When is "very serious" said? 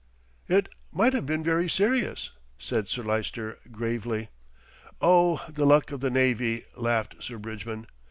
1.43-2.31